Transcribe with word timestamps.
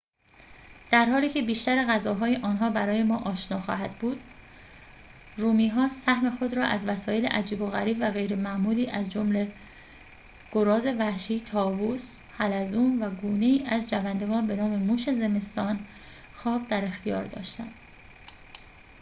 در 0.91 1.05
حالی 1.05 1.29
که 1.29 1.41
بیشتر 1.41 1.85
غذاهای 1.85 2.35
آنها 2.35 2.69
برای 2.69 3.03
ما 3.03 3.17
آشنا 3.17 3.59
خواهد 3.59 3.99
بود 3.99 4.21
رومی 5.37 5.67
ها 5.67 5.87
سهم 5.87 6.29
خود 6.29 6.53
را 6.53 6.63
از 6.63 6.87
وسایل 6.87 7.25
عجیب 7.25 7.61
و 7.61 7.67
غریب 7.69 7.97
و 7.99 8.05
غیر 8.11 8.35
معمولی 8.35 8.87
از 8.89 9.09
جمله 9.09 9.53
گراز 10.51 10.85
وحشی 10.85 11.39
طاووس 11.39 12.19
حلزون 12.37 13.03
و 13.03 13.09
گونه 13.15 13.45
ای 13.45 13.65
از 13.65 13.89
جوندگان 13.89 14.47
بنام 14.47 14.75
موش 14.75 15.09
زمستان 15.09 15.79
خواب 16.35 16.67
در 16.67 16.85
اختیار 16.85 17.23
داشتند 17.25 17.73